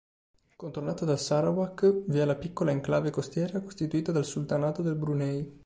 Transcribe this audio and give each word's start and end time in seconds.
Contornata 0.55 1.05
dal 1.05 1.19
Sarawak 1.19 2.05
vi 2.07 2.17
è 2.17 2.25
la 2.25 2.33
piccola 2.33 2.71
enclave 2.71 3.11
costiera 3.11 3.61
costituita 3.61 4.11
dal 4.11 4.25
sultanato 4.25 4.81
del 4.81 4.95
Brunei. 4.95 5.59